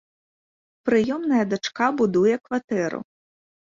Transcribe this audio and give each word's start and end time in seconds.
Прыёмная 0.89 1.43
дачка 1.53 1.91
будуе 2.03 2.33
кватэру. 2.49 2.99